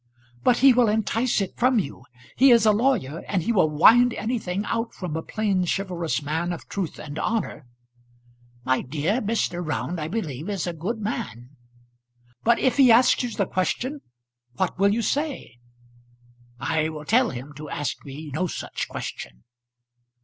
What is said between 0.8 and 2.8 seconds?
entice it from you! He is a